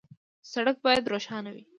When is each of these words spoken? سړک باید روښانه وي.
سړک 0.51 0.77
باید 0.85 1.09
روښانه 1.13 1.49
وي. 1.55 1.63